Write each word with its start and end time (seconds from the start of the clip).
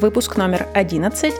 Выпуск 0.00 0.38
номер 0.38 0.66
11. 0.72 1.34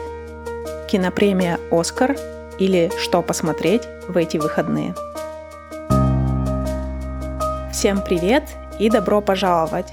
Кинопремия 0.87 1.59
«Оскар» 1.71 2.15
или 2.59 2.91
«Что 2.99 3.23
посмотреть 3.23 3.81
в 4.07 4.15
эти 4.15 4.37
выходные». 4.37 4.93
Всем 7.73 8.03
привет 8.03 8.43
и 8.77 8.91
добро 8.91 9.19
пожаловать! 9.19 9.91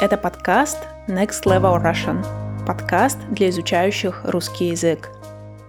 Это 0.00 0.16
подкаст 0.16 0.78
Next 1.06 1.44
Level 1.44 1.80
Russian, 1.80 2.26
подкаст 2.66 3.18
для 3.30 3.50
изучающих 3.50 4.22
русский 4.24 4.70
язык. 4.70 5.10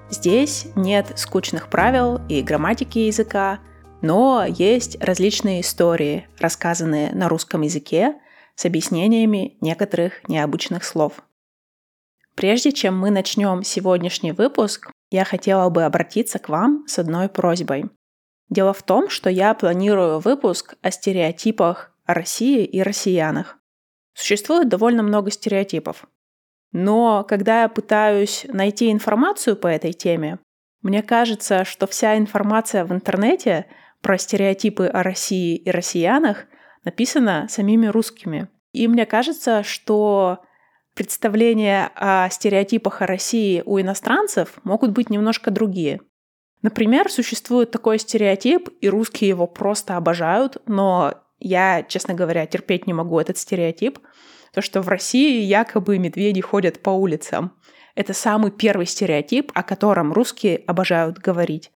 Здесь 0.10 0.66
нет 0.74 1.20
скучных 1.20 1.68
правил 1.68 2.20
и 2.30 2.42
грамматики 2.42 2.98
языка, 2.98 3.60
но 4.02 4.44
есть 4.48 5.00
различные 5.04 5.62
истории, 5.62 6.28
рассказанные 6.40 7.14
на 7.14 7.30
русском 7.30 7.62
языке 7.62 8.16
с 8.56 8.66
объяснениями 8.66 9.56
некоторых 9.62 10.28
необычных 10.28 10.84
слов– 10.84 11.14
Прежде 12.40 12.72
чем 12.72 12.98
мы 12.98 13.12
начнем 13.12 13.64
сегодняшний 13.64 14.32
выпуск, 14.32 14.90
я 15.12 15.26
хотела 15.26 15.70
бы 15.70 15.84
обратиться 15.84 16.40
к 16.40 16.48
вам 16.48 16.86
с 16.88 16.98
одной 16.98 17.28
просьбой. 17.28 17.90
Дело 18.50 18.72
в 18.72 18.82
том, 18.82 19.10
что 19.10 19.30
я 19.30 19.54
планирую 19.54 20.20
выпуск 20.20 20.76
о 20.82 20.90
стереотипах 20.90 21.94
о 22.06 22.14
России 22.14 22.64
и 22.64 22.82
россиянах. 22.82 23.58
Существует 24.14 24.70
довольно 24.70 25.04
много 25.04 25.32
стереотипов. 25.32 26.08
Но 26.72 27.26
когда 27.28 27.64
я 27.64 27.68
пытаюсь 27.68 28.46
найти 28.48 28.90
информацию 28.90 29.58
по 29.58 29.68
этой 29.68 29.92
теме, 29.92 30.40
мне 30.82 31.04
кажется, 31.04 31.66
что 31.66 31.88
вся 31.88 32.18
информация 32.18 32.86
в 32.86 32.94
интернете 32.94 33.66
про 34.02 34.18
стереотипы 34.18 34.86
о 34.86 35.04
России 35.04 35.58
и 35.58 35.70
россиянах 35.70 36.46
написана 36.86 37.48
самими 37.50 37.88
русскими. 37.88 38.48
И 38.72 38.88
мне 38.88 39.06
кажется, 39.06 39.62
что 39.62 40.40
представления 40.96 41.92
о 41.96 42.30
стереотипах 42.30 43.02
о 43.02 43.08
России 43.08 43.64
у 43.66 43.80
иностранцев 43.80 44.60
могут 44.64 44.92
быть 44.92 45.10
немножко 45.10 45.52
другие. 45.52 46.02
Например, 46.62 47.10
существует 47.10 47.72
такой 47.72 48.00
стереотип, 48.00 48.70
и 48.82 48.90
русские 48.90 49.30
его 49.30 49.48
просто 49.48 49.96
обожают, 49.96 50.58
но 50.66 51.14
я, 51.40 51.84
честно 51.84 52.14
говоря, 52.14 52.46
терпеть 52.46 52.86
не 52.86 52.94
могу 52.94 53.20
этот 53.20 53.38
стереотип, 53.38 54.00
то, 54.54 54.62
что 54.62 54.82
в 54.82 54.88
России 54.90 55.42
якобы 55.42 55.98
медведи 55.98 56.42
ходят 56.42 56.82
по 56.82 56.90
улицам. 56.90 57.54
Это 57.96 58.14
самый 58.14 58.52
первый 58.52 58.86
стереотип, 58.86 59.52
о 59.54 59.64
котором 59.64 60.12
русские 60.12 60.58
обожают 60.68 61.18
говорить. 61.18 61.72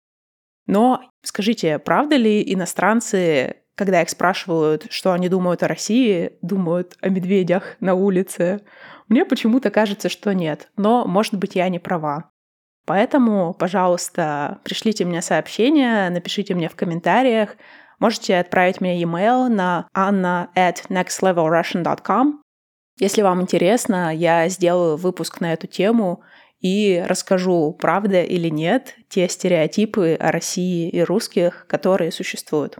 Но 0.66 1.02
скажите, 1.22 1.78
правда 1.78 2.16
ли 2.16 2.42
иностранцы, 2.52 3.56
когда 3.82 4.02
их 4.02 4.10
спрашивают, 4.10 4.86
что 4.90 5.12
они 5.12 5.28
думают 5.28 5.62
о 5.62 5.68
России, 5.68 6.32
думают 6.40 6.96
о 7.00 7.08
медведях 7.08 7.76
на 7.80 7.94
улице? 7.94 8.62
Мне 9.08 9.24
почему-то 9.24 9.70
кажется, 9.70 10.08
что 10.08 10.32
нет, 10.32 10.70
но, 10.76 11.04
может 11.04 11.34
быть, 11.34 11.56
я 11.56 11.68
не 11.68 11.78
права. 11.78 12.30
Поэтому, 12.86 13.54
пожалуйста, 13.54 14.60
пришлите 14.64 15.04
мне 15.04 15.22
сообщение, 15.22 16.10
напишите 16.10 16.54
мне 16.54 16.68
в 16.68 16.76
комментариях. 16.76 17.56
Можете 17.98 18.38
отправить 18.38 18.80
мне 18.80 19.00
e-mail 19.00 19.48
на 19.48 19.88
anna 19.96 20.48
at 20.56 20.88
nextlevelrussian.com. 20.88 22.42
Если 22.98 23.22
вам 23.22 23.42
интересно, 23.42 24.14
я 24.14 24.48
сделаю 24.48 24.96
выпуск 24.96 25.40
на 25.40 25.52
эту 25.52 25.66
тему 25.66 26.22
и 26.60 27.04
расскажу, 27.06 27.72
правда 27.72 28.22
или 28.22 28.48
нет, 28.48 28.94
те 29.08 29.28
стереотипы 29.28 30.14
о 30.14 30.30
России 30.30 30.88
и 30.88 31.02
русских, 31.02 31.66
которые 31.68 32.12
существуют. 32.12 32.78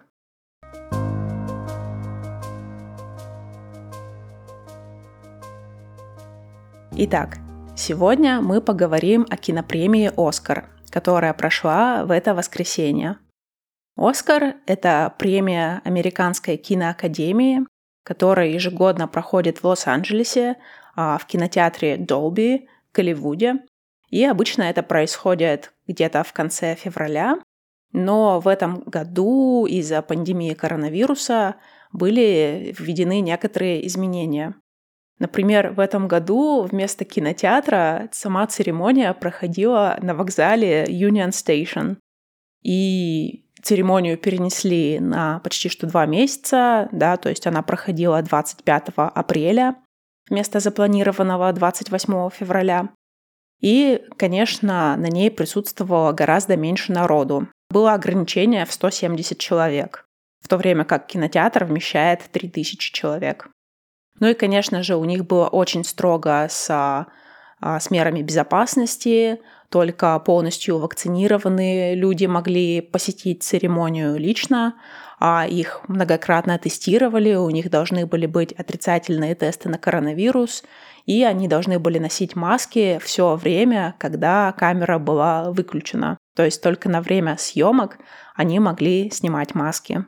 Итак, 7.05 7.39
сегодня 7.75 8.41
мы 8.41 8.61
поговорим 8.61 9.27
о 9.29 9.37
кинопремии 9.37 10.13
«Оскар», 10.17 10.71
которая 10.89 11.35
прошла 11.35 12.05
в 12.05 12.13
это 12.13 12.33
воскресенье. 12.33 13.19
«Оскар»— 13.97 14.55
это 14.67 15.13
премия 15.19 15.83
Американской 15.85 16.57
киноакадемии, 16.57 17.67
которая 18.05 18.51
ежегодно 18.51 19.09
проходит 19.09 19.59
в 19.59 19.67
Лос-Анджелесе, 19.67 20.59
а, 20.95 21.19
в 21.19 21.27
кинотеатре 21.27 21.97
Долби, 21.97 22.69
Голливуде. 22.95 23.65
И 24.11 24.25
обычно 24.25 24.63
это 24.63 24.85
происходит 24.85 25.73
где-то 25.89 26.23
в 26.23 26.33
конце 26.33 26.77
февраля. 26.77 27.35
Но 27.91 28.39
в 28.39 28.47
этом 28.47 28.79
году 28.87 29.67
из-за 29.67 30.03
пандемии 30.03 30.55
коронавируса 30.55 31.57
были 31.91 32.73
введены 32.79 33.19
некоторые 33.19 33.85
изменения. 33.89 34.55
Например, 35.19 35.71
в 35.71 35.81
этом 35.81 36.09
году 36.09 36.63
вместо 36.63 37.05
кинотеатра 37.05 38.09
сама 38.13 38.47
церемония 38.47 39.13
проходила 39.15 39.99
на 40.03 40.15
вокзале 40.15 40.85
Union 40.85 41.31
Station. 41.31 41.97
И 42.63 43.45
церемонию 43.63 44.19
перенесли 44.19 44.99
на 45.01 45.41
почти 45.41 45.69
что 45.69 45.87
два 45.87 46.07
месяца, 46.07 46.89
да, 46.93 47.17
то 47.17 47.29
есть 47.29 47.47
она 47.47 47.63
проходила 47.63 48.21
25 48.23 48.89
апреля 48.97 49.77
вместо 50.29 50.61
запланированного 50.61 51.53
28 51.53 52.31
февраля. 52.31 52.89
И, 53.61 54.03
конечно, 54.17 54.97
на 54.97 55.07
ней 55.07 55.31
присутствовало 55.31 56.13
гораздо 56.13 56.57
меньше 56.57 56.93
народу. 56.93 57.49
Было 57.71 57.95
ограничение 57.95 58.67
в 58.67 58.73
170 58.73 59.39
человек, 59.39 60.05
в 60.41 60.49
то 60.49 60.57
время 60.57 60.85
как 60.85 61.07
кинотеатр 61.07 61.65
вмещает 61.65 62.23
3000 62.33 62.93
человек. 62.93 63.49
Ну 64.21 64.29
и, 64.29 64.35
конечно 64.35 64.83
же, 64.83 64.97
у 64.97 65.05
них 65.05 65.27
было 65.27 65.49
очень 65.49 65.85
строго 65.85 66.47
с, 66.49 66.69
а, 66.71 67.81
с 67.81 67.91
мерами 67.91 68.23
безопасности, 68.23 69.41
только 69.69 70.19
полностью 70.19 70.79
вакцинированные 70.79 71.95
люди 71.95 72.27
могли 72.27 72.83
посетить 72.83 73.43
церемонию 73.43 74.19
лично, 74.19 74.75
а 75.19 75.47
их 75.49 75.81
многократно 75.89 76.59
тестировали, 76.59 77.35
у 77.35 77.49
них 77.49 77.71
должны 77.71 78.05
были 78.07 78.27
быть 78.27 78.53
отрицательные 78.53 79.35
тесты 79.35 79.69
на 79.69 79.79
коронавирус, 79.79 80.63
и 81.07 81.23
они 81.25 81.49
должны 81.49 81.79
были 81.79 81.99
носить 81.99 82.37
маски 82.37 83.01
все 83.03 83.37
время, 83.37 83.95
когда 83.99 84.53
камера 84.53 84.99
была 84.99 85.51
выключена. 85.53 86.19
То 86.37 86.45
есть 86.45 86.63
только 86.63 86.89
на 86.89 87.01
время 87.01 87.37
съемок 87.39 87.99
они 88.35 88.59
могли 88.59 89.11
снимать 89.11 89.55
маски. 89.55 90.05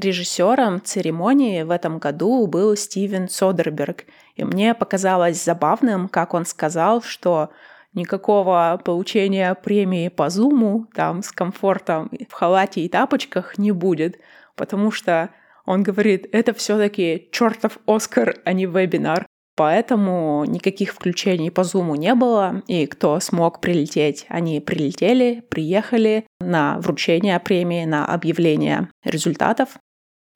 Режиссером 0.00 0.80
церемонии 0.82 1.62
в 1.62 1.70
этом 1.70 1.98
году 1.98 2.46
был 2.46 2.74
Стивен 2.74 3.28
Содерберг, 3.28 4.06
и 4.34 4.44
мне 4.44 4.74
показалось 4.74 5.44
забавным, 5.44 6.08
как 6.08 6.32
он 6.32 6.46
сказал, 6.46 7.02
что 7.02 7.50
никакого 7.92 8.80
получения 8.82 9.54
премии 9.54 10.08
по 10.08 10.30
зуму 10.30 10.86
там 10.94 11.22
с 11.22 11.30
комфортом 11.30 12.10
в 12.28 12.32
халате 12.32 12.80
и 12.80 12.88
тапочках 12.88 13.58
не 13.58 13.72
будет, 13.72 14.18
потому 14.56 14.90
что 14.90 15.30
он 15.66 15.82
говорит, 15.82 16.26
это 16.32 16.54
все-таки 16.54 17.28
чертов 17.30 17.78
Оскар, 17.86 18.36
а 18.44 18.54
не 18.54 18.64
вебинар. 18.64 19.26
Поэтому 19.56 20.46
никаких 20.46 20.94
включений 20.94 21.50
по 21.50 21.64
зуму 21.64 21.94
не 21.94 22.14
было, 22.14 22.62
и 22.66 22.86
кто 22.86 23.20
смог 23.20 23.60
прилететь, 23.60 24.24
они 24.30 24.60
прилетели, 24.60 25.44
приехали 25.50 26.24
на 26.40 26.78
вручение 26.78 27.38
премии, 27.40 27.84
на 27.84 28.06
объявление 28.06 28.88
результатов 29.04 29.76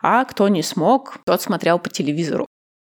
а 0.07 0.27
кто 0.27 0.49
не 0.49 0.63
смог, 0.63 1.19
тот 1.25 1.41
смотрел 1.41 1.79
по 1.79 1.89
телевизору. 1.89 2.47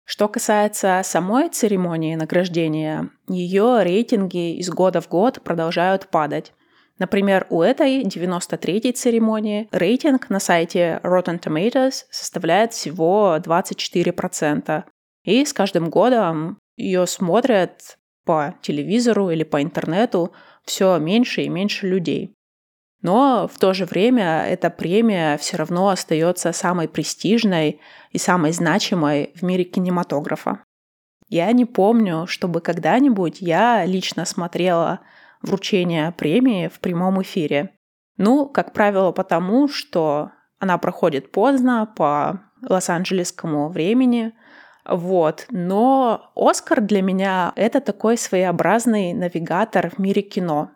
Что 0.05 0.29
касается 0.29 1.01
самой 1.03 1.49
церемонии 1.49 2.15
награждения, 2.15 3.09
ее 3.27 3.83
рейтинги 3.83 4.59
из 4.59 4.69
года 4.69 5.01
в 5.01 5.09
год 5.09 5.41
продолжают 5.43 6.09
падать. 6.09 6.53
Например, 6.99 7.47
у 7.49 7.63
этой 7.63 8.03
93-й 8.03 8.93
церемонии 8.93 9.69
рейтинг 9.73 10.29
на 10.29 10.39
сайте 10.39 11.01
Rotten 11.03 11.41
Tomatoes 11.41 12.05
составляет 12.11 12.75
всего 12.75 13.39
24%. 13.39 14.85
И 15.25 15.45
с 15.47 15.55
каждым 15.55 15.89
годом 15.89 16.59
ее 16.77 17.07
смотрят 17.07 17.97
по 18.27 18.55
телевизору 18.61 19.31
или 19.31 19.45
по 19.45 19.63
интернету 19.63 20.35
все 20.67 20.99
меньше 20.99 21.41
и 21.41 21.49
меньше 21.49 21.87
людей. 21.89 22.35
Но 23.03 23.49
в 23.53 23.59
то 23.59 23.75
же 23.75 23.85
время 23.85 24.45
эта 24.47 24.71
премия 24.71 25.37
все 25.39 25.57
равно 25.57 25.89
остается 25.89 26.53
самой 26.53 26.89
престижной 26.89 27.81
и 28.11 28.19
самой 28.19 28.53
значимой 28.53 29.33
в 29.35 29.43
мире 29.43 29.65
кинематографа. 29.65 30.65
Я 31.29 31.53
не 31.53 31.65
помню, 31.65 32.27
чтобы 32.27 32.61
когда-нибудь 32.61 33.41
я 33.41 33.85
лично 33.85 34.25
смотрела 34.25 35.01
вручение 35.43 36.11
премии 36.13 36.69
в 36.69 36.81
прямом 36.81 37.23
эфире. 37.23 37.71
Ну, 38.17 38.47
как 38.47 38.73
правило, 38.73 39.13
потому 39.13 39.69
что 39.69 40.33
она 40.59 40.79
проходит 40.79 41.31
поздно 41.31 41.87
по 41.87 42.41
лос-анджелесскому 42.69 43.69
времени, 43.69 44.33
вот. 44.89 45.47
Но 45.51 46.33
Оскар 46.35 46.81
для 46.81 47.03
меня— 47.03 47.53
это 47.57 47.81
такой 47.81 48.17
своеобразный 48.17 49.13
навигатор 49.13 49.91
в 49.91 49.99
мире 49.99 50.23
кино. 50.23 50.71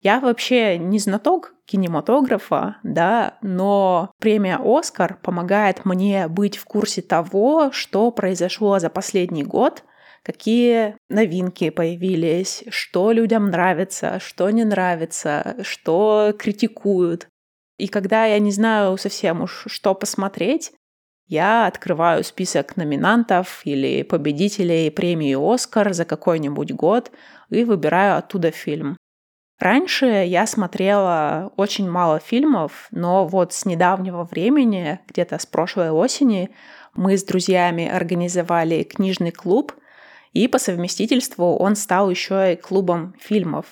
Я 0.00 0.20
вообще 0.20 0.78
не 0.78 1.00
знаток 1.00 1.54
кинематографа, 1.68 2.78
да, 2.82 3.38
но 3.42 4.10
премия 4.18 4.58
«Оскар» 4.62 5.18
помогает 5.22 5.84
мне 5.84 6.26
быть 6.26 6.56
в 6.56 6.64
курсе 6.64 7.02
того, 7.02 7.70
что 7.72 8.10
произошло 8.10 8.78
за 8.78 8.90
последний 8.90 9.44
год 9.44 9.84
какие 10.22 10.96
новинки 11.08 11.70
появились, 11.70 12.64
что 12.68 13.12
людям 13.12 13.50
нравится, 13.50 14.18
что 14.20 14.50
не 14.50 14.64
нравится, 14.64 15.56
что 15.62 16.34
критикуют. 16.38 17.28
И 17.78 17.88
когда 17.88 18.26
я 18.26 18.38
не 18.38 18.52
знаю 18.52 18.98
совсем 18.98 19.42
уж, 19.42 19.64
что 19.68 19.94
посмотреть, 19.94 20.72
я 21.28 21.66
открываю 21.66 22.24
список 22.24 22.76
номинантов 22.76 23.62
или 23.64 24.02
победителей 24.02 24.90
премии 24.90 25.36
«Оскар» 25.54 25.94
за 25.94 26.04
какой-нибудь 26.04 26.72
год 26.72 27.10
и 27.50 27.64
выбираю 27.64 28.18
оттуда 28.18 28.50
фильм. 28.50 28.96
Раньше 29.58 30.06
я 30.06 30.46
смотрела 30.46 31.52
очень 31.56 31.90
мало 31.90 32.20
фильмов, 32.20 32.86
но 32.92 33.26
вот 33.26 33.52
с 33.52 33.64
недавнего 33.64 34.22
времени, 34.24 35.00
где-то 35.08 35.38
с 35.38 35.46
прошлой 35.46 35.90
осени, 35.90 36.50
мы 36.94 37.18
с 37.18 37.24
друзьями 37.24 37.88
организовали 37.88 38.84
книжный 38.84 39.32
клуб, 39.32 39.72
и 40.32 40.46
по 40.46 40.58
совместительству 40.58 41.56
он 41.56 41.74
стал 41.74 42.08
еще 42.08 42.52
и 42.52 42.56
клубом 42.56 43.14
фильмов. 43.18 43.66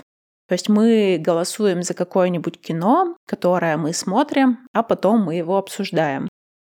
То 0.48 0.54
есть 0.54 0.68
мы 0.68 1.18
голосуем 1.20 1.82
за 1.82 1.94
какое-нибудь 1.94 2.60
кино, 2.60 3.16
которое 3.26 3.76
мы 3.76 3.92
смотрим, 3.92 4.58
а 4.72 4.82
потом 4.82 5.24
мы 5.24 5.36
его 5.36 5.56
обсуждаем. 5.56 6.28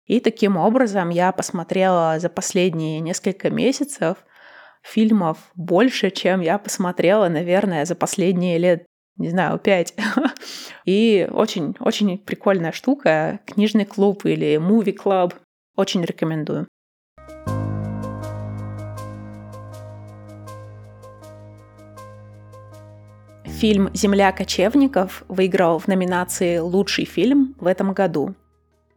И 0.05 0.19
таким 0.19 0.57
образом 0.57 1.09
я 1.09 1.31
посмотрела 1.31 2.17
за 2.19 2.29
последние 2.29 2.99
несколько 2.99 3.49
месяцев 3.49 4.17
фильмов 4.83 5.37
больше, 5.55 6.11
чем 6.11 6.41
я 6.41 6.57
посмотрела, 6.57 7.29
наверное, 7.29 7.85
за 7.85 7.95
последние 7.95 8.57
лет, 8.57 8.85
не 9.17 9.29
знаю, 9.29 9.59
пять. 9.59 9.93
И 10.85 11.27
очень-очень 11.31 12.17
прикольная 12.17 12.71
штука. 12.71 13.39
Книжный 13.45 13.85
клуб 13.85 14.25
или 14.25 14.55
movie 14.57 14.95
club. 14.95 15.33
Очень 15.75 16.03
рекомендую. 16.03 16.67
Фильм 23.45 23.91
«Земля 23.93 24.31
кочевников» 24.31 25.23
выиграл 25.27 25.77
в 25.77 25.87
номинации 25.87 26.57
«Лучший 26.57 27.05
фильм» 27.05 27.55
в 27.59 27.67
этом 27.67 27.93
году. 27.93 28.33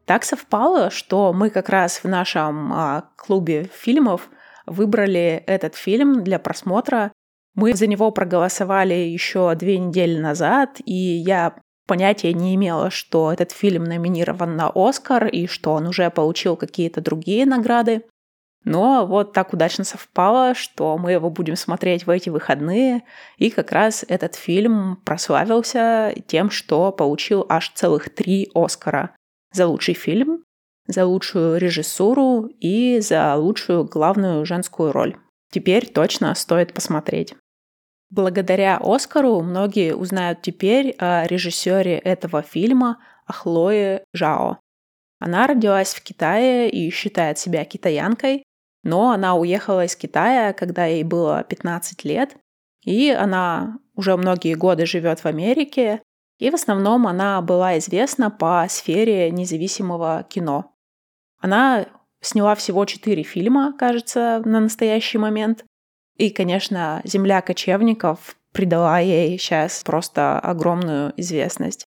Так 0.07 0.25
совпало, 0.25 0.91
что 0.91 1.35
мы 1.35 1.51
как 1.51 1.69
раз 1.69 2.03
в 2.03 2.09
нашем 2.09 2.73
а, 2.73 3.05
клубе 3.17 3.69
фильмов 3.75 4.31
выбрали 4.67 5.43
этот 5.47 5.75
фильм 5.75 6.25
для 6.25 6.39
просмотра. 6.39 7.13
Мы 7.55 7.75
за 7.75 7.87
него 7.87 8.11
проголосовали 8.11 8.95
еще 8.95 9.55
две 9.55 9.79
недели 9.79 10.19
назад, 10.19 10.81
и 10.85 10.93
я 10.93 11.55
понятия 11.87 12.33
не 12.33 12.55
имела, 12.55 12.91
что 12.91 13.33
этот 13.33 13.53
фильм 13.53 13.85
номинирован 13.85 14.57
на 14.57 14.71
Оскар 14.75 15.27
и 15.27 15.47
что 15.47 15.73
он 15.73 15.87
уже 15.87 16.11
получил 16.11 16.57
какие-то 16.57 17.01
другие 17.01 17.47
награды. 17.47 18.03
Но 18.65 19.07
вот 19.07 19.35
так 19.35 19.53
удачно 19.53 19.85
совпало, 19.85 20.55
что 20.55 20.97
мы 20.97 21.13
его 21.13 21.31
будем 21.31 21.55
смотреть 21.55 22.07
в 22.07 22.11
эти 22.11 22.31
выходные, 22.31 23.05
и 23.37 23.51
как 23.51 23.73
раз 23.73 24.05
этот 24.09 24.35
фильм 24.37 24.97
прославился 25.05 26.15
тем, 26.27 26.51
что 26.51 26.91
получил 26.91 27.45
аж 27.49 27.71
целых 27.75 28.13
три 28.15 28.51
Оскара 28.55 29.15
за 29.53 29.67
лучший 29.67 29.95
фильм, 29.95 30.43
за 30.87 31.05
лучшую 31.05 31.59
режиссуру 31.59 32.49
и 32.59 33.01
за 33.01 33.37
лучшую 33.37 33.85
главную 33.85 34.45
женскую 34.47 34.93
роль. 34.93 35.17
Теперь 35.53 35.87
точно 35.87 36.35
стоит 36.35 36.73
посмотреть. 36.73 37.35
Благодаря 38.15 38.79
Оскару 38.81 39.43
многие 39.43 39.97
узнают 39.97 40.41
теперь 40.41 40.95
о 41.01 41.27
режиссере 41.27 41.99
этого 41.99 42.43
фильма, 42.43 42.99
о 43.27 43.33
Хлое 43.33 44.05
Жао. 44.13 44.61
Она 45.19 45.49
родилась 45.49 45.95
в 45.95 46.01
Китае 46.01 46.71
и 46.71 46.91
считает 46.91 47.41
себя 47.41 47.65
китаянкой, 47.65 48.45
но 48.85 49.11
она 49.11 49.35
уехала 49.35 49.85
из 49.85 49.97
Китая, 49.97 50.53
когда 50.53 50.87
ей 50.87 51.03
было 51.03 51.43
15 51.43 52.05
лет, 52.05 52.37
и 52.85 53.11
она 53.11 53.79
уже 53.97 54.17
многие 54.17 54.55
годы 54.55 54.87
живет 54.87 55.19
в 55.19 55.27
Америке, 55.27 56.01
и 56.39 56.51
в 56.51 56.55
основном 56.55 57.09
она 57.09 57.43
была 57.43 57.79
известна 57.79 58.31
по 58.31 58.65
сфере 58.69 59.29
независимого 59.33 60.25
кино. 60.31 60.73
Она 61.41 61.87
сняла 62.21 62.55
всего 62.55 62.85
четыре 62.85 63.25
фильма, 63.25 63.75
кажется, 63.77 64.41
на 64.45 64.61
настоящий 64.61 65.19
момент. 65.19 65.65
И, 66.17 66.31
конечно, 66.31 67.01
«Земля 67.05 67.41
кочевников» 67.41 68.37
придала 68.53 69.01
ей 69.01 69.39
сейчас 69.39 69.83
просто 69.85 70.39
огромную 70.39 71.13
известность. 71.17 71.85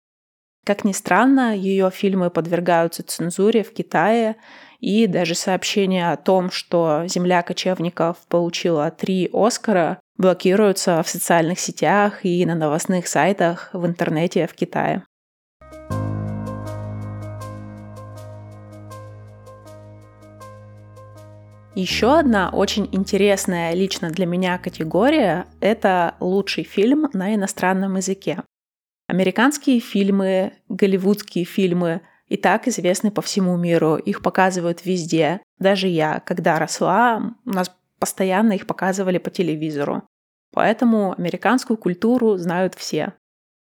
Как 0.64 0.84
ни 0.84 0.92
странно, 0.92 1.56
ее 1.56 1.90
фильмы 1.90 2.30
подвергаются 2.30 3.02
цензуре 3.02 3.64
в 3.64 3.72
Китае, 3.72 4.36
и 4.78 5.06
даже 5.06 5.34
сообщение 5.34 6.12
о 6.12 6.16
том, 6.16 6.50
что 6.50 7.04
«Земля 7.06 7.42
кочевников» 7.42 8.19
получила 8.28 8.90
три 8.90 9.28
Оскара, 9.32 10.00
блокируются 10.16 11.02
в 11.02 11.08
социальных 11.08 11.58
сетях 11.58 12.24
и 12.24 12.44
на 12.46 12.54
новостных 12.54 13.08
сайтах 13.08 13.70
в 13.72 13.84
интернете 13.86 14.46
в 14.46 14.54
Китае. 14.54 15.04
Еще 21.74 22.19
одна 22.19 22.50
очень 22.50 22.86
интересная 22.92 23.72
лично 23.72 24.10
для 24.10 24.26
меня 24.26 24.58
категория— 24.58 25.46
это 25.60 26.16
лучший 26.20 26.64
фильм 26.64 27.08
на 27.14 27.34
иностранном 27.34 27.96
языке. 27.96 28.42
Американские 29.08 29.80
фильмы, 29.80 30.52
голливудские 30.69 31.46
фильмы 31.46 32.02
и 32.28 32.36
так 32.36 32.69
известны 32.69 33.10
по 33.10 33.22
всему 33.22 33.56
миру, 33.56 33.96
их 33.96 34.20
показывают 34.20 34.84
везде. 34.84 35.40
Даже 35.58 35.88
я, 35.88 36.20
когда 36.20 36.58
росла, 36.58 37.34
у 37.46 37.50
нас 37.50 37.74
постоянно 37.98 38.52
их 38.52 38.66
показывали 38.66 39.16
по 39.16 39.30
телевизору. 39.30 40.02
Поэтому 40.52 41.14
американскую 41.16 41.78
культуру 41.78 42.36
знают 42.36 42.74
все. 42.74 43.14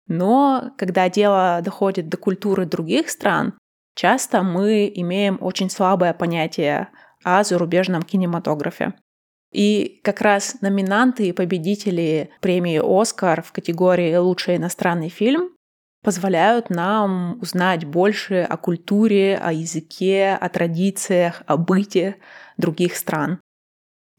Но 0.06 0.72
когда 0.78 1.08
дело 1.08 1.60
доходит 1.64 2.08
до 2.08 2.16
культуры 2.16 2.64
других 2.64 3.10
стран, 3.10 3.54
часто 3.96 4.44
мы 4.44 4.90
имеем 4.94 5.38
очень 5.40 5.68
слабое 5.68 6.14
понятие 6.14 6.88
о 7.24 7.44
зарубежном 7.44 8.02
кинематографе. 8.02 8.94
И 9.52 10.00
как 10.04 10.20
раз 10.20 10.60
номинанты 10.60 11.28
и 11.28 11.32
победители 11.32 12.30
премии 12.40 12.80
«Оскар» 12.82 13.42
в 13.42 13.52
категории 13.52 14.14
«Лучший 14.16 14.56
иностранный 14.56 15.08
фильм» 15.08 15.50
позволяют 16.02 16.70
нам 16.70 17.38
узнать 17.40 17.84
больше 17.84 18.46
о 18.48 18.56
культуре, 18.56 19.36
о 19.36 19.52
языке, 19.52 20.38
о 20.40 20.48
традициях, 20.48 21.42
о 21.46 21.56
быте 21.56 22.16
других 22.56 22.96
стран. 22.96 23.40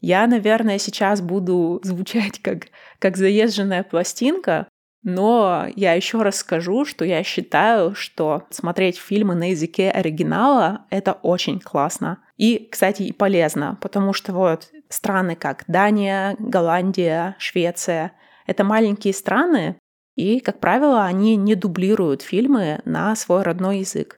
Я, 0.00 0.26
наверное, 0.26 0.78
сейчас 0.78 1.20
буду 1.20 1.80
звучать 1.84 2.40
как, 2.40 2.68
как 2.98 3.16
заезженная 3.16 3.82
пластинка, 3.82 4.66
но 5.02 5.66
я 5.76 5.94
еще 5.94 6.22
раз 6.22 6.36
скажу, 6.36 6.84
что 6.84 7.04
я 7.04 7.22
считаю, 7.22 7.94
что 7.94 8.46
смотреть 8.50 8.98
фильмы 8.98 9.34
на 9.34 9.50
языке 9.50 9.90
оригинала— 9.90 10.86
это 10.90 11.12
очень 11.12 11.58
классно. 11.58 12.18
И, 12.40 12.70
кстати, 12.70 13.02
и 13.02 13.12
полезно, 13.12 13.76
потому 13.82 14.14
что 14.14 14.32
вот 14.32 14.70
страны 14.88 15.36
как 15.36 15.64
Дания, 15.66 16.36
Голландия, 16.38 17.36
Швеция— 17.38 18.12
это 18.46 18.64
маленькие 18.64 19.12
страны, 19.12 19.76
и, 20.16 20.40
как 20.40 20.58
правило, 20.58 21.04
они 21.04 21.36
не 21.36 21.54
дублируют 21.54 22.22
фильмы 22.22 22.80
на 22.86 23.14
свой 23.14 23.42
родной 23.42 23.80
язык, 23.80 24.16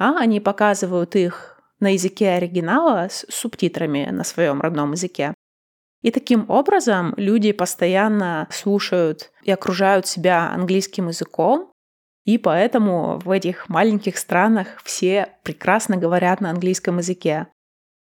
а 0.00 0.18
они 0.18 0.40
показывают 0.40 1.14
их 1.14 1.60
на 1.78 1.92
языке 1.92 2.30
оригинала 2.30 3.06
с 3.08 3.24
субтитрами 3.28 4.08
на 4.10 4.24
своем 4.24 4.60
родном 4.60 4.90
языке. 4.90 5.32
И 6.02 6.10
таким 6.10 6.50
образом 6.50 7.14
люди 7.16 7.52
постоянно 7.52 8.48
слушают 8.50 9.30
и 9.44 9.52
окружают 9.52 10.08
себя 10.08 10.50
английским 10.50 11.06
языком, 11.06 11.70
и 12.24 12.36
поэтому 12.36 13.20
в 13.20 13.30
этих 13.30 13.68
маленьких 13.68 14.18
странах 14.18 14.82
все 14.82 15.36
прекрасно 15.44 15.96
говорят 15.96 16.40
на 16.40 16.50
английском 16.50 16.98
языке. 16.98 17.46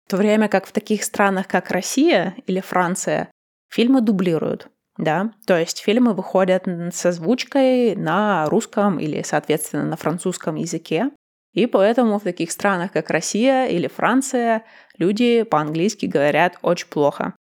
В 0.10 0.12
то 0.12 0.18
время 0.18 0.50
как 0.50 0.66
в 0.66 0.72
таких 0.72 1.04
странах, 1.04 1.48
как 1.48 1.70
Россия 1.70 2.36
или 2.48 2.62
Франция, 2.62 3.30
фильмы 3.72 4.02
дублируют. 4.02 4.68
Да? 4.98 5.34
То 5.46 5.56
есть 5.56 5.78
фильмы 5.78 6.16
выходят 6.16 6.64
с 6.66 7.06
озвучкой 7.06 7.96
на 7.96 8.48
русском 8.50 9.00
или, 9.00 9.22
соответственно, 9.22 9.86
на 9.86 9.98
французском 9.98 10.56
языке. 10.56 11.12
И 11.54 11.68
поэтому 11.68 12.18
в 12.18 12.24
таких 12.24 12.50
странах, 12.50 12.92
как 12.92 13.12
Россия 13.12 13.68
или 13.68 13.86
Франция, 13.86 14.66
люди 14.98 15.44
по-английски 15.44 16.08
говорят 16.08 16.58
очень 16.64 16.88
плохо. 16.88 17.36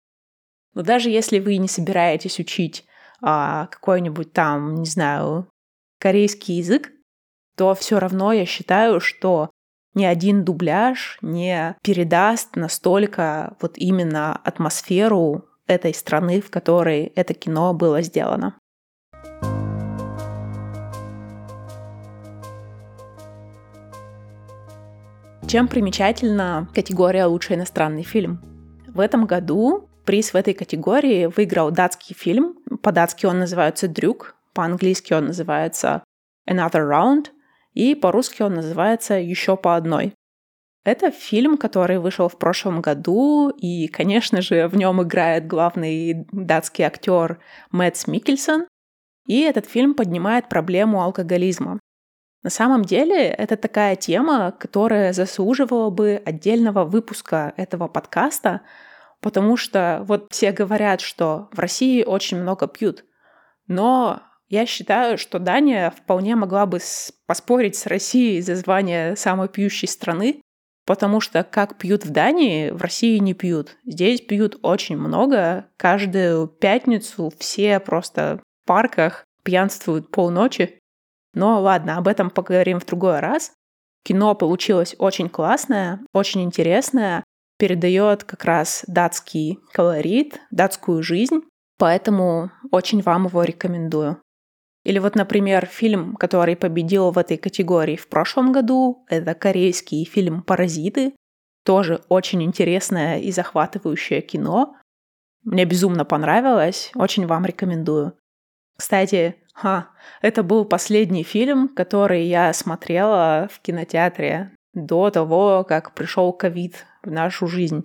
Но 0.75 0.83
даже 0.83 1.09
если 1.09 1.39
вы 1.39 1.57
не 1.57 1.67
собираетесь 1.67 2.37
учить 2.37 2.85
а, 3.19 3.65
какой-нибудь 3.65 4.31
там, 4.31 4.75
не 4.75 4.85
знаю, 4.85 5.49
корейский 5.99 6.57
язык, 6.57 6.91
то 7.57 7.73
все 7.73 7.97
равно 7.97 8.31
я 8.31 8.45
считаю, 8.45 8.99
что 8.99 9.49
ни 9.93 10.05
один 10.05 10.43
дубляж 10.43 11.17
не 11.21 11.75
передаст 11.83 12.55
настолько 12.55 13.55
вот 13.61 13.77
именно 13.77 14.33
атмосферу 14.33 15.45
этой 15.67 15.93
страны, 15.93 16.41
в 16.41 16.49
которой 16.49 17.11
это 17.15 17.33
кино 17.33 17.73
было 17.73 18.01
сделано. 18.01 18.55
Чем 25.47 25.67
примечательна 25.67 26.69
категория 26.75 27.25
«Лучший 27.25 27.55
иностранный 27.55 28.03
фильм»? 28.03 28.39
В 28.87 28.99
этом 28.99 29.25
году 29.25 29.89
Приз 30.09 30.33
в 30.33 30.35
этой 30.35 30.55
категории 30.55 31.27
выиграл 31.27 31.69
датский 31.69 32.15
фильм. 32.15 32.57
По-датски 32.81 33.27
он 33.27 33.37
называется 33.37 33.87
«Дрюк», 33.87 34.35
по-английски 34.55 35.13
он 35.13 35.27
называется 35.27 36.03
«Another 36.49 36.89
Round», 36.89 37.27
и 37.73 37.95
по-русски 37.95 38.41
он 38.41 38.55
называется 38.55 39.15
«Еще 39.15 39.57
по 39.57 39.75
одной». 39.75 40.13
Это 40.85 41.11
фильм, 41.11 41.57
который 41.57 41.99
вышел 41.99 42.29
в 42.29 42.37
прошлом 42.37 42.81
году, 42.81 43.49
и, 43.49 43.87
конечно 43.87 44.41
же, 44.41 44.67
в 44.67 44.75
нем 44.75 45.03
играет 45.03 45.45
главный 45.45 46.25
датский 46.31 46.85
актер 46.85 47.39
Мэтс 47.71 48.07
Микельсон. 48.07 48.65
И 49.27 49.41
этот 49.41 49.67
фильм 49.67 49.93
поднимает 49.93 50.49
проблему 50.49 51.01
алкоголизма. 51.01 51.79
На 52.41 52.49
самом 52.49 52.85
деле, 52.85 53.27
это 53.27 53.57
такая 53.57 53.97
тема, 53.97 54.51
которая 54.57 55.11
заслуживала 55.11 55.89
бы 55.89 56.21
отдельного 56.25 56.85
выпуска 56.85 57.53
этого 57.57 57.89
подкаста, 57.89 58.61
потому 59.21 59.57
что 59.57 60.03
вот 60.07 60.27
все 60.31 60.53
говорят, 60.53 61.01
что 61.01 61.49
в 61.51 61.59
России 61.59 62.03
очень 62.03 62.41
много 62.41 62.67
пьют. 62.67 63.03
Но 63.67 64.21
я 64.49 64.65
считаю, 64.65 65.17
что 65.17 65.39
Дания 65.39 65.91
вполне 65.91 66.35
могла 66.35 66.65
бы 66.65 66.79
поспорить 67.27 67.75
с 67.75 67.85
Россией 67.85 68.41
за 68.41 68.55
звание 68.55 69.15
самой 69.15 69.47
пьющей 69.47 69.87
страны, 69.87 70.41
потому 70.85 71.21
что 71.21 71.43
как 71.43 71.77
пьют 71.77 72.03
в 72.03 72.09
Дании, 72.09 72.71
в 72.71 72.81
России 72.81 73.19
не 73.19 73.35
пьют. 73.35 73.77
Здесь 73.85 74.21
пьют 74.21 74.57
очень 74.63 74.97
много. 74.97 75.67
Каждую 75.77 76.47
пятницу 76.47 77.31
все 77.37 77.79
просто 77.79 78.41
в 78.63 78.67
парках 78.67 79.23
пьянствуют 79.43 80.09
полночи. 80.09 80.79
Но 81.35 81.61
ладно, 81.61 81.97
об 81.97 82.07
этом 82.07 82.31
поговорим 82.31 82.79
в 82.79 82.85
другой 82.87 83.19
раз. 83.19 83.53
Кино 84.03 84.33
получилось 84.33 84.95
очень 84.97 85.29
классное, 85.29 85.99
очень 86.11 86.41
интересное, 86.41 87.23
передает 87.59 88.23
как 88.23 88.45
раз 88.45 88.83
датский 88.87 89.59
колорит, 89.73 90.41
датскую 90.49 91.03
жизнь, 91.03 91.41
поэтому 91.77 92.49
очень 92.71 93.01
вам 93.01 93.27
его 93.27 93.43
рекомендую. 93.43 94.19
Или 94.83 94.99
вот, 94.99 95.15
например, 95.15 95.65
фильм, 95.65 96.15
который 96.15 96.55
победил 96.55 97.11
в 97.11 97.17
этой 97.17 97.37
категории 97.37 97.95
в 97.95 98.07
прошлом 98.07 98.51
году, 98.51 99.05
это 99.09 99.33
корейский 99.33 100.05
фильм 100.05 100.41
«Паразиты», 100.41 101.13
тоже 101.65 102.01
очень 102.09 102.41
интересное 102.41 103.19
и 103.19 103.31
захватывающее 103.31 104.21
кино. 104.21 104.75
Мне 105.43 105.65
безумно 105.65 106.05
понравилось, 106.05 106.91
очень 106.95 107.27
вам 107.27 107.45
рекомендую. 107.45 108.13
Кстати, 108.77 109.35
ха, 109.53 109.89
это 110.21 110.41
был 110.41 110.65
последний 110.65 111.23
фильм, 111.23 111.67
который 111.67 112.23
я 112.23 112.53
смотрела 112.53 113.49
в 113.51 113.59
кинотеатре 113.59 114.55
до 114.73 115.09
того, 115.09 115.65
как 115.67 115.93
пришел 115.93 116.31
ковид 116.31 116.85
в 117.03 117.11
нашу 117.11 117.47
жизнь. 117.47 117.83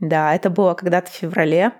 Да, 0.00 0.34
это 0.34 0.50
было 0.50 0.74
когда-то 0.74 1.10
в 1.10 1.14
феврале. 1.14 1.72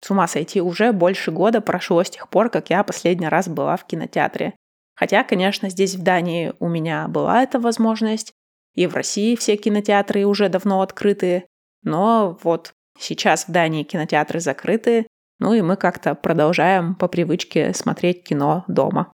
С 0.00 0.10
ума 0.10 0.26
сойти, 0.26 0.60
уже 0.60 0.92
больше 0.92 1.30
года 1.30 1.60
прошло 1.60 2.02
с 2.02 2.10
тех 2.10 2.28
пор, 2.28 2.50
как 2.50 2.70
я 2.70 2.84
последний 2.84 3.28
раз 3.28 3.48
была 3.48 3.76
в 3.76 3.86
кинотеатре. 3.86 4.54
Хотя, 4.94 5.24
конечно, 5.24 5.68
здесь 5.68 5.94
в 5.94 6.02
Дании 6.02 6.52
у 6.58 6.68
меня 6.68 7.08
была 7.08 7.42
эта 7.42 7.58
возможность, 7.58 8.32
и 8.74 8.86
в 8.86 8.94
России 8.94 9.36
все 9.36 9.56
кинотеатры 9.56 10.24
уже 10.24 10.48
давно 10.48 10.82
открыты, 10.82 11.46
но 11.82 12.38
вот 12.42 12.72
сейчас 12.98 13.46
в 13.46 13.52
Дании 13.52 13.84
кинотеатры 13.84 14.40
закрыты, 14.40 15.06
ну 15.38 15.52
и 15.54 15.60
мы 15.60 15.76
как-то 15.76 16.14
продолжаем 16.14 16.94
по 16.94 17.08
привычке 17.08 17.74
смотреть 17.74 18.24
кино 18.24 18.64
дома. 18.68 19.12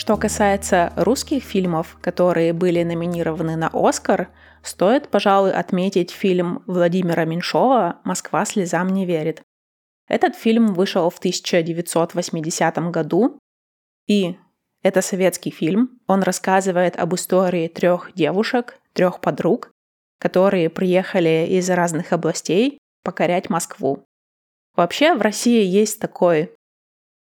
Что 0.00 0.16
касается 0.16 0.94
русских 0.96 1.42
фильмов, 1.44 1.98
которые 2.00 2.54
были 2.54 2.82
номинированы 2.82 3.56
на 3.56 3.68
«Оскар», 3.70 4.30
стоит, 4.62 5.10
пожалуй, 5.10 5.52
отметить 5.52 6.10
фильм 6.10 6.62
Владимира 6.66 7.26
Меньшова 7.26 8.00
«Москва 8.02 8.46
слезам 8.46 8.88
не 8.88 9.04
верит». 9.04 9.42
Этот 10.08 10.36
фильм 10.36 10.72
вышел 10.72 11.10
в 11.10 11.18
1980 11.18 12.78
году, 12.90 13.38
и 14.06 14.38
это 14.82 15.02
советский 15.02 15.50
фильм. 15.50 16.00
Он 16.06 16.22
рассказывает 16.22 16.98
об 16.98 17.14
истории 17.14 17.68
трех 17.68 18.14
девушек, 18.14 18.80
трех 18.94 19.20
подруг, 19.20 19.70
которые 20.18 20.70
приехали 20.70 21.46
из 21.46 21.68
разных 21.68 22.14
областей 22.14 22.78
покорять 23.04 23.50
Москву. 23.50 24.02
Вообще 24.74 25.14
в 25.14 25.20
России 25.20 25.62
есть 25.62 26.00
такой 26.00 26.54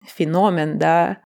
феномен, 0.06 0.78
да, 0.78 1.20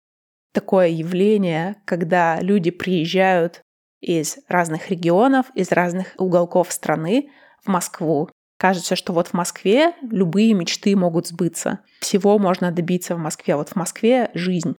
такое 0.53 0.89
явление, 0.89 1.77
когда 1.85 2.41
люди 2.41 2.71
приезжают 2.71 3.63
из 4.01 4.39
разных 4.49 4.91
регионов, 4.91 5.47
из 5.55 5.73
разных 5.73 6.15
уголков 6.19 6.73
страны 6.73 7.31
в 7.63 7.69
Москву. 7.69 8.29
Кажется, 8.59 8.97
что 8.97 9.13
вот 9.13 9.29
в 9.29 9.33
Москве 9.35 9.95
любые 10.03 10.55
мечты 10.55 10.95
могут 10.97 11.27
сбыться. 11.27 11.81
Всего 12.01 12.39
можно 12.39 12.73
добиться 12.73 13.15
в 13.15 13.19
Москве. 13.19 13.57
Вот 13.57 13.71
в 13.71 13.77
Москве 13.77 14.31
жизнь. 14.35 14.77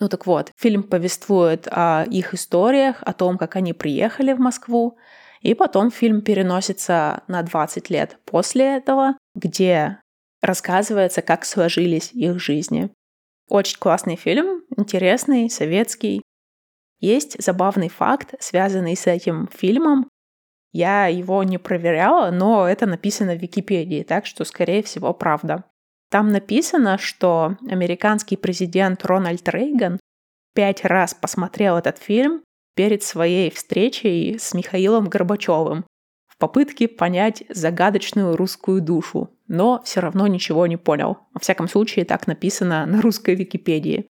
Ну 0.00 0.08
так 0.08 0.26
вот, 0.26 0.50
фильм 0.58 0.82
повествует 0.82 1.68
о 1.70 2.04
их 2.04 2.32
историях, 2.32 3.02
о 3.02 3.12
том, 3.12 3.36
как 3.36 3.56
они 3.56 3.74
приехали 3.74 4.32
в 4.32 4.38
Москву, 4.38 4.96
и 5.42 5.54
потом 5.54 5.90
фильм 5.90 6.22
переносится 6.22 7.22
на 7.28 7.42
20 7.42 7.90
лет 7.90 8.18
после 8.24 8.76
этого, 8.76 9.16
где 9.34 10.00
рассказывается, 10.40 11.20
как 11.22 11.44
сложились 11.44 12.12
их 12.12 12.40
жизни. 12.40 12.90
Очень 13.48 13.78
классный 13.78 14.16
фильм, 14.16 14.59
интересный, 14.76 15.50
советский. 15.50 16.22
Есть 16.98 17.42
забавный 17.42 17.88
факт, 17.88 18.34
связанный 18.40 18.96
с 18.96 19.06
этим 19.06 19.48
фильмом. 19.52 20.08
Я 20.72 21.06
его 21.06 21.42
не 21.42 21.58
проверяла, 21.58 22.30
но 22.30 22.68
это 22.68 22.86
написано 22.86 23.34
в 23.34 23.40
Википедии, 23.40 24.02
так 24.02 24.26
что, 24.26 24.44
скорее 24.44 24.82
всего, 24.82 25.12
правда. 25.12 25.64
Там 26.10 26.30
написано, 26.32 26.98
что 26.98 27.56
американский 27.68 28.36
президент 28.36 29.04
Рональд 29.04 29.48
Рейган 29.48 29.98
пять 30.54 30.84
раз 30.84 31.14
посмотрел 31.14 31.76
этот 31.76 31.98
фильм 31.98 32.42
перед 32.74 33.02
своей 33.02 33.50
встречей 33.50 34.38
с 34.38 34.52
Михаилом 34.54 35.08
Горбачевым 35.08 35.84
в 36.26 36.36
попытке 36.38 36.88
понять 36.88 37.44
загадочную 37.48 38.36
русскую 38.36 38.80
душу, 38.80 39.30
но 39.46 39.82
все 39.84 40.00
равно 40.00 40.26
ничего 40.26 40.66
не 40.66 40.76
понял. 40.76 41.18
Во 41.32 41.40
всяком 41.40 41.68
случае, 41.68 42.04
так 42.04 42.26
написано 42.26 42.86
на 42.86 43.00
русской 43.00 43.34
Википедии. 43.34 44.06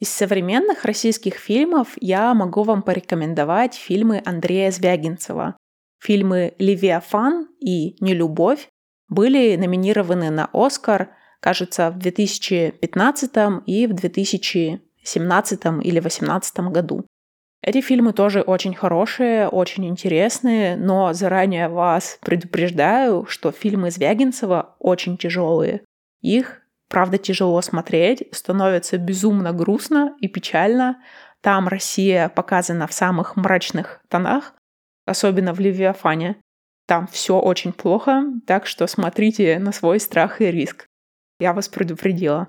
Из 0.00 0.08
современных 0.08 0.86
российских 0.86 1.34
фильмов 1.34 1.88
я 2.00 2.32
могу 2.32 2.62
вам 2.62 2.82
порекомендовать 2.82 3.74
фильмы 3.74 4.22
Андрея 4.24 4.70
Звягинцева. 4.70 5.58
Фильмы 6.02 6.54
«Левиафан» 6.58 7.48
и 7.60 8.02
«Нелюбовь» 8.02 8.68
были 9.08 9.56
номинированы 9.56 10.30
на 10.30 10.48
«Оскар», 10.54 11.10
кажется, 11.40 11.90
в 11.90 11.98
2015 11.98 13.30
и 13.66 13.86
в 13.86 13.92
2017 13.92 15.60
или 15.82 16.00
2018 16.00 16.60
году. 16.70 17.04
Эти 17.62 17.82
фильмы 17.82 18.14
тоже 18.14 18.40
очень 18.40 18.74
хорошие, 18.74 19.48
очень 19.48 19.86
интересные, 19.86 20.76
но 20.76 21.12
заранее 21.12 21.68
вас 21.68 22.18
предупреждаю, 22.22 23.26
что 23.26 23.52
фильмы 23.52 23.90
Звягинцева 23.90 24.76
очень 24.78 25.18
тяжелые. 25.18 25.82
Их, 26.22 26.59
правда, 26.90 27.16
тяжело 27.16 27.62
смотреть, 27.62 28.24
становится 28.32 28.98
безумно 28.98 29.52
грустно 29.52 30.14
и 30.20 30.28
печально. 30.28 31.02
Там 31.40 31.68
Россия 31.68 32.28
показана 32.28 32.86
в 32.86 32.92
самых 32.92 33.36
мрачных 33.36 34.02
тонах, 34.08 34.52
особенно 35.06 35.54
в 35.54 35.60
Левиафане. 35.60 36.36
Там 36.86 37.06
все 37.06 37.38
очень 37.38 37.72
плохо, 37.72 38.24
так 38.46 38.66
что 38.66 38.86
смотрите 38.86 39.58
на 39.58 39.72
свой 39.72 40.00
страх 40.00 40.42
и 40.42 40.50
риск. 40.50 40.86
Я 41.38 41.54
вас 41.54 41.68
предупредила. 41.68 42.48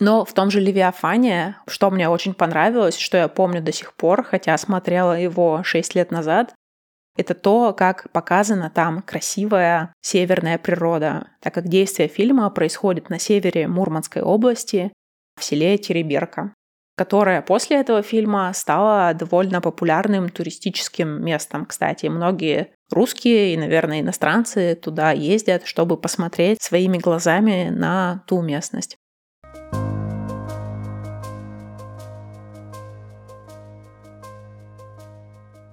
Но 0.00 0.24
в 0.24 0.32
том 0.32 0.50
же 0.50 0.60
«Левиафане», 0.60 1.56
что 1.66 1.90
мне 1.90 2.08
очень 2.08 2.34
понравилось, 2.34 2.96
что 2.96 3.16
я 3.16 3.28
помню 3.28 3.62
до 3.62 3.72
сих 3.72 3.94
пор, 3.94 4.22
хотя 4.22 4.56
смотрела 4.58 5.18
его 5.18 5.62
6 5.64 5.94
лет 5.94 6.10
назад, 6.10 6.54
это 7.18 7.34
то, 7.34 7.72
как 7.72 8.10
показана 8.12 8.70
там 8.70 9.02
красивая 9.02 9.92
северная 10.00 10.56
природа, 10.56 11.28
так 11.40 11.52
как 11.52 11.68
действие 11.68 12.08
фильма 12.08 12.48
происходит 12.50 13.10
на 13.10 13.18
севере 13.18 13.66
Мурманской 13.66 14.22
области, 14.22 14.92
в 15.38 15.44
селе 15.44 15.78
Тереберка, 15.78 16.54
которое 16.96 17.42
после 17.42 17.78
этого 17.78 18.02
фильма 18.02 18.52
стало 18.52 19.14
довольно 19.14 19.60
популярным 19.60 20.28
туристическим 20.28 21.24
местом. 21.24 21.64
Кстати, 21.64 22.06
многие 22.06 22.72
русские 22.90 23.54
и, 23.54 23.56
наверное, 23.56 24.00
иностранцы 24.00 24.74
туда 24.74 25.12
ездят, 25.12 25.64
чтобы 25.66 25.96
посмотреть 25.96 26.62
своими 26.62 26.98
глазами 26.98 27.68
на 27.70 28.24
ту 28.26 28.42
местность. 28.42 28.97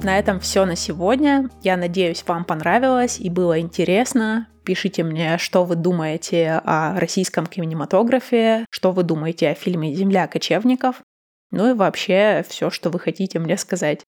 На 0.06 0.20
этом 0.20 0.40
все 0.40 0.66
на 0.66 0.76
сегодня. 0.76 1.50
Я 1.64 1.78
надеюсь, 1.78 2.24
вам 2.28 2.46
понравилось 2.46 3.20
и 3.20 3.28
было 3.28 3.60
интересно. 3.60 4.48
Пишите 4.64 5.04
мне, 5.04 5.40
что 5.40 5.66
вы 5.66 5.76
думаете 5.76 6.62
о 6.64 7.00
российском 7.00 7.48
кинематографе, 7.48 8.68
что 8.70 8.92
вы 8.92 9.02
думаете 9.02 9.50
о 9.50 9.56
фильме 9.56 9.96
«Земля 9.96 10.28
кочевников», 10.28 11.02
ну 11.50 11.72
и 11.72 11.74
вообще 11.74 12.46
все, 12.48 12.70
что 12.70 12.92
вы 12.92 13.00
хотите 13.00 13.40
мне 13.40 13.58
сказать. 13.58 14.04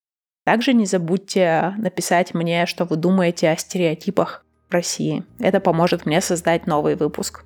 Также 0.45 0.73
не 0.73 0.85
забудьте 0.85 1.73
написать 1.79 2.35
мне, 2.35 2.67
что 2.67 2.85
вы 2.85 2.95
думаете 2.95 3.49
о 3.49 3.57
стереотипах 3.57 4.45
России. 4.69 5.23
Это 5.39 5.59
поможет 5.59 6.05
мне 6.05 6.21
создать 6.21 6.67
новый 6.67 6.93
выпуск. 6.93 7.43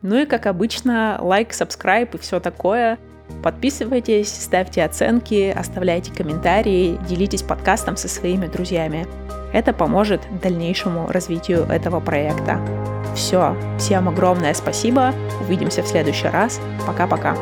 Ну 0.00 0.16
и, 0.16 0.24
как 0.24 0.46
обычно, 0.46 1.18
лайк, 1.20 1.50
subscribe 1.50 2.08
и 2.14 2.18
все 2.18 2.40
такое. 2.40 2.98
Подписывайтесь, 3.42 4.28
ставьте 4.28 4.84
оценки, 4.84 5.54
оставляйте 5.56 6.12
комментарии, 6.12 6.98
делитесь 7.08 7.42
подкастом 7.42 7.96
со 7.96 8.08
своими 8.08 8.46
друзьями. 8.46 9.06
Это 9.52 9.72
поможет 9.72 10.20
дальнейшему 10.42 11.08
развитию 11.08 11.64
этого 11.64 12.00
проекта. 12.00 12.60
Все, 13.14 13.56
всем 13.78 14.08
огромное 14.08 14.54
спасибо. 14.54 15.12
Увидимся 15.40 15.82
в 15.82 15.88
следующий 15.88 16.28
раз. 16.28 16.60
Пока-пока. 16.86 17.36